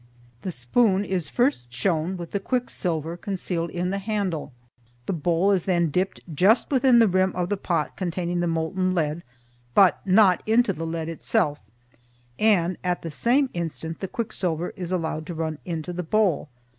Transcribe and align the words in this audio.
The 0.41 0.49
spoon 0.49 1.05
is 1.05 1.29
first 1.29 1.71
shown 1.71 2.17
with 2.17 2.31
the 2.31 2.39
quicksilver 2.39 3.15
concealed 3.15 3.69
in 3.69 3.91
the 3.91 3.99
handle, 3.99 4.51
the 5.05 5.13
bowl 5.13 5.51
is 5.51 5.65
then 5.65 5.91
dipped 5.91 6.21
just 6.33 6.71
within 6.71 6.97
the 6.97 7.07
rim 7.07 7.31
of 7.35 7.49
the 7.49 7.57
pot 7.57 7.95
containing 7.95 8.39
the 8.39 8.47
molten 8.47 8.95
lead, 8.95 9.21
but 9.75 10.01
not 10.03 10.41
into 10.47 10.73
the 10.73 10.87
lead 10.87 11.07
itself, 11.07 11.59
and, 12.39 12.79
at 12.83 13.03
the 13.03 13.11
same 13.11 13.51
instant 13.53 13.99
the 13.99 14.07
quicksilver 14.07 14.73
is 14.75 14.91
allowed 14.91 15.27
to 15.27 15.35
run 15.35 15.59
into 15.65 15.93
the 15.93 16.01
bowl. 16.01 16.49